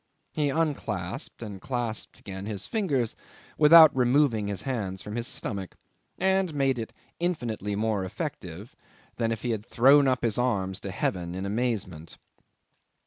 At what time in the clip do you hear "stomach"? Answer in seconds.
5.27-5.75